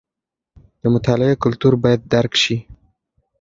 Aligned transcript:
د 0.81 0.83
مطالعې 0.93 1.35
کلتور 1.43 1.73
باید 1.83 2.01
درک 2.13 2.33
شي. 2.43 2.57